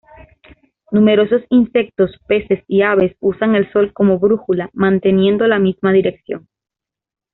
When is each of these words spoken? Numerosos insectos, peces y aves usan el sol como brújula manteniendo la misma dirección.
Numerosos 0.91 1.43
insectos, 1.51 2.17
peces 2.27 2.63
y 2.67 2.81
aves 2.81 3.15
usan 3.19 3.53
el 3.53 3.71
sol 3.71 3.93
como 3.93 4.17
brújula 4.17 4.71
manteniendo 4.73 5.45
la 5.45 5.59
misma 5.59 5.91
dirección. 5.93 6.47